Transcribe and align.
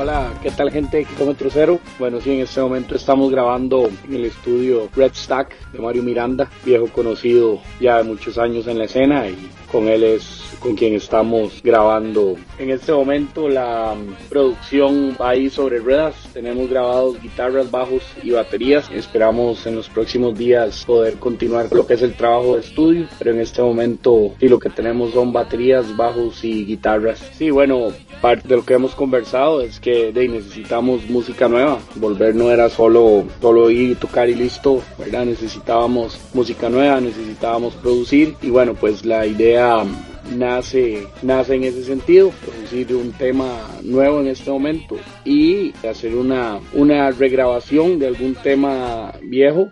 Hola, 0.00 0.32
¿qué 0.44 0.52
tal 0.52 0.70
gente 0.70 0.98
de 0.98 1.04
Kilómetro 1.06 1.50
Cero? 1.52 1.80
Bueno, 1.98 2.20
sí, 2.20 2.30
en 2.30 2.38
este 2.42 2.60
momento 2.60 2.94
estamos 2.94 3.32
grabando 3.32 3.90
en 4.04 4.14
el 4.14 4.26
estudio 4.26 4.88
Red 4.94 5.10
Stack 5.12 5.72
de 5.72 5.80
Mario 5.80 6.04
Miranda, 6.04 6.48
viejo 6.64 6.86
conocido 6.86 7.60
ya 7.80 7.96
de 7.96 8.04
muchos 8.04 8.38
años 8.38 8.68
en 8.68 8.78
la 8.78 8.84
escena 8.84 9.28
y 9.28 9.36
con 9.72 9.88
él 9.88 10.04
es 10.04 10.44
con 10.60 10.76
quien 10.76 10.94
estamos 10.94 11.60
grabando. 11.62 12.36
En 12.58 12.70
este 12.70 12.92
momento 12.92 13.48
la 13.48 13.94
mm, 13.94 14.28
producción 14.28 15.16
va 15.20 15.30
ahí 15.30 15.50
sobre 15.50 15.78
ruedas, 15.78 16.14
tenemos 16.32 16.68
grabados 16.70 17.20
guitarras, 17.20 17.70
bajos 17.70 18.02
y 18.22 18.30
baterías. 18.30 18.88
Esperamos 18.92 19.66
en 19.66 19.76
los 19.76 19.88
próximos 19.88 20.38
días 20.38 20.84
poder 20.84 21.14
continuar 21.14 21.68
con 21.68 21.78
lo 21.78 21.86
que 21.86 21.94
es 21.94 22.02
el 22.02 22.14
trabajo 22.14 22.54
de 22.54 22.60
estudio, 22.60 23.06
pero 23.18 23.32
en 23.32 23.40
este 23.40 23.62
momento 23.62 24.34
sí, 24.38 24.48
lo 24.48 24.58
que 24.58 24.70
tenemos 24.70 25.12
son 25.12 25.32
baterías, 25.32 25.96
bajos 25.96 26.44
y 26.44 26.64
guitarras. 26.64 27.18
Sí, 27.34 27.50
bueno, 27.50 27.88
parte 28.20 28.46
de 28.46 28.56
lo 28.56 28.64
que 28.64 28.74
hemos 28.74 28.94
conversado 28.94 29.60
es 29.60 29.80
que 29.80 29.87
de, 29.88 30.28
necesitamos 30.28 31.08
música 31.08 31.48
nueva. 31.48 31.78
Volver 31.96 32.34
no 32.34 32.50
era 32.50 32.68
solo, 32.68 33.24
solo 33.40 33.70
ir 33.70 33.96
tocar 33.96 34.28
y 34.28 34.34
listo, 34.34 34.82
¿verdad? 34.98 35.24
Necesitábamos 35.24 36.18
música 36.34 36.68
nueva, 36.68 37.00
necesitábamos 37.00 37.74
producir 37.74 38.34
y 38.42 38.50
bueno, 38.50 38.74
pues 38.74 39.04
la 39.04 39.26
idea 39.26 39.84
nace, 40.30 41.06
nace 41.22 41.54
en 41.54 41.64
ese 41.64 41.84
sentido, 41.84 42.30
producir 42.44 42.94
un 42.94 43.12
tema 43.12 43.66
nuevo 43.82 44.20
en 44.20 44.28
este 44.28 44.50
momento 44.50 44.96
y 45.24 45.72
hacer 45.86 46.14
una, 46.14 46.60
una 46.72 47.10
regrabación 47.10 47.98
de 47.98 48.08
algún 48.08 48.34
tema 48.34 49.12
viejo, 49.22 49.70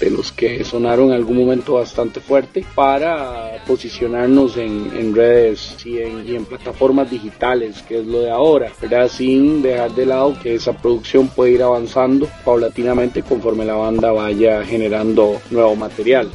de 0.00 0.10
los 0.10 0.32
que 0.32 0.64
sonaron 0.64 1.08
en 1.08 1.14
algún 1.14 1.36
momento 1.36 1.74
bastante 1.74 2.20
fuerte 2.20 2.64
para 2.74 3.62
posicionarnos 3.66 4.56
en, 4.56 4.90
en 4.96 5.14
redes 5.14 5.76
y 5.84 5.98
en, 5.98 6.26
y 6.28 6.36
en 6.36 6.44
plataformas 6.44 7.10
digitales, 7.10 7.82
que 7.82 8.00
es 8.00 8.06
lo 8.06 8.20
de 8.20 8.30
ahora, 8.30 8.72
¿verdad? 8.80 9.08
sin 9.08 9.62
dejar 9.62 9.94
de 9.94 10.06
lado 10.06 10.36
que 10.42 10.54
esa 10.54 10.72
producción 10.72 11.28
puede 11.28 11.52
ir 11.52 11.62
avanzando 11.62 12.28
paulatinamente 12.44 13.22
conforme 13.22 13.64
la 13.64 13.74
banda 13.74 14.12
vaya 14.12 14.64
generando 14.64 15.40
nuevo 15.50 15.76
material. 15.76 16.30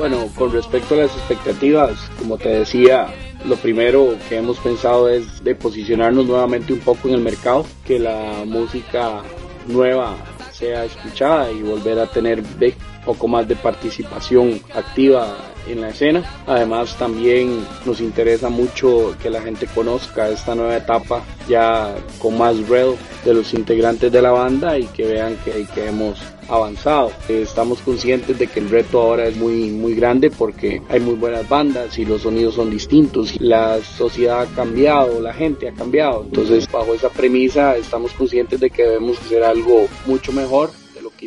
Bueno, 0.00 0.28
con 0.34 0.50
respecto 0.50 0.94
a 0.94 1.02
las 1.02 1.14
expectativas, 1.14 2.10
como 2.18 2.38
te 2.38 2.48
decía, 2.48 3.08
lo 3.44 3.56
primero 3.56 4.16
que 4.30 4.38
hemos 4.38 4.58
pensado 4.58 5.10
es 5.10 5.44
de 5.44 5.54
posicionarnos 5.54 6.24
nuevamente 6.24 6.72
un 6.72 6.78
poco 6.78 7.08
en 7.08 7.16
el 7.16 7.20
mercado, 7.20 7.66
que 7.86 7.98
la 7.98 8.44
música 8.46 9.20
nueva 9.66 10.16
sea 10.52 10.86
escuchada 10.86 11.52
y 11.52 11.60
volver 11.60 11.98
a 11.98 12.06
tener 12.06 12.42
de 12.42 12.72
poco 13.04 13.28
más 13.28 13.46
de 13.46 13.56
participación 13.56 14.62
activa 14.74 15.36
en 15.66 15.80
la 15.80 15.90
escena. 15.90 16.24
Además 16.46 16.96
también 16.98 17.64
nos 17.84 18.00
interesa 18.00 18.48
mucho 18.48 19.14
que 19.22 19.30
la 19.30 19.40
gente 19.40 19.66
conozca 19.66 20.28
esta 20.28 20.54
nueva 20.54 20.76
etapa 20.76 21.22
ya 21.48 21.94
con 22.18 22.38
más 22.38 22.56
real 22.68 22.96
de 23.24 23.34
los 23.34 23.52
integrantes 23.54 24.10
de 24.10 24.22
la 24.22 24.30
banda 24.30 24.78
y 24.78 24.84
que 24.84 25.06
vean 25.06 25.36
que, 25.44 25.66
que 25.74 25.88
hemos 25.88 26.18
avanzado. 26.48 27.12
Estamos 27.28 27.80
conscientes 27.80 28.38
de 28.38 28.46
que 28.46 28.60
el 28.60 28.68
reto 28.68 29.00
ahora 29.00 29.26
es 29.26 29.36
muy 29.36 29.70
muy 29.70 29.94
grande 29.94 30.30
porque 30.30 30.82
hay 30.88 31.00
muy 31.00 31.14
buenas 31.14 31.48
bandas 31.48 31.98
y 31.98 32.04
los 32.04 32.22
sonidos 32.22 32.54
son 32.54 32.70
distintos. 32.70 33.40
La 33.40 33.80
sociedad 33.82 34.42
ha 34.42 34.46
cambiado, 34.46 35.20
la 35.20 35.32
gente 35.32 35.68
ha 35.68 35.72
cambiado. 35.72 36.24
Entonces, 36.24 36.70
bajo 36.70 36.94
esa 36.94 37.08
premisa, 37.08 37.76
estamos 37.76 38.12
conscientes 38.12 38.60
de 38.60 38.70
que 38.70 38.82
debemos 38.82 39.18
hacer 39.20 39.44
algo 39.44 39.86
mucho 40.06 40.32
mejor 40.32 40.70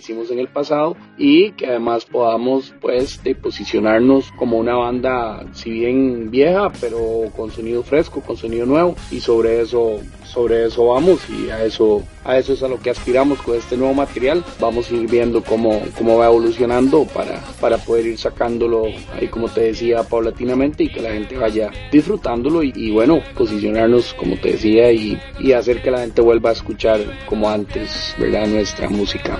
hicimos 0.04 0.30
en 0.32 0.40
el 0.40 0.50
pasado 0.50 0.98
y 1.18 1.52
que 1.54 1.68
además 1.68 2.04
podamos 2.04 2.74
pues 2.82 3.24
de 3.24 3.36
posicionarnos 3.36 4.32
como 4.34 4.58
una 4.58 4.76
banda 4.76 5.46
si 5.54 5.72
bien 5.72 6.30
vieja 6.30 6.70
pero 6.82 7.32
con 7.36 7.52
sonido 7.52 7.84
fresco 7.84 8.20
con 8.22 8.36
sonido 8.36 8.66
nuevo. 8.66 8.96
Y 9.12 9.22
sobre 9.22 9.62
eso 9.62 10.02
sobre 10.26 10.66
eso 10.66 10.88
vamos 10.88 11.22
y 11.30 11.50
a 11.50 11.64
eso 11.64 12.04
a 12.26 12.38
eso 12.38 12.54
es 12.54 12.64
a 12.64 12.68
lo 12.68 12.80
que 12.82 12.90
aspiramos 12.90 13.42
con 13.42 13.56
este 13.56 13.78
nuevo 13.78 13.94
material. 13.94 14.44
Vamos 14.60 14.92
a 14.92 14.96
ir 14.96 15.10
viendo 15.10 15.42
cómo, 15.42 15.82
cómo 15.98 16.18
va 16.18 16.26
evolucionando 16.28 17.06
para, 17.06 17.40
para 17.62 17.78
poder 17.78 18.08
ir 18.08 18.18
sacándolo 18.18 18.86
ahí 19.14 19.28
como 19.30 19.48
te 19.48 19.62
decía 19.62 20.04
paulatinamente 20.04 20.84
y 20.84 20.90
que 20.90 21.02
la 21.02 21.14
gente 21.14 21.38
vaya 21.38 21.72
disfrutándolo 21.92 22.62
y, 22.62 22.74
y 22.76 22.92
bueno 22.92 23.22
posicionarnos 23.38 24.14
como 24.16 24.36
te 24.36 24.52
decía 24.54 24.92
y, 24.92 25.18
y 25.40 25.54
hacer 25.54 25.82
que 25.82 25.92
la 25.92 26.00
gente 26.00 26.22
vuelva 26.22 26.50
a 26.50 26.54
escuchar 26.54 27.00
como 27.26 27.50
antes 27.50 28.16
verdad 28.20 28.48
nuestra 28.48 28.90
música 28.90 29.40